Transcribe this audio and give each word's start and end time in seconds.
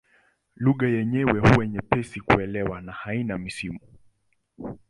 Lugha 0.55 0.87
yenyewe 0.87 1.39
huwa 1.39 1.67
nyepesi 1.67 2.21
kuelewa 2.21 2.81
na 2.81 2.91
haina 2.91 3.37
misimu. 3.37 3.79